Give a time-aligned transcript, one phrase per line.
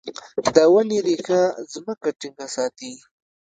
[0.53, 1.41] د ونې ریښه
[1.73, 2.93] ځمکه ټینګه ساتي.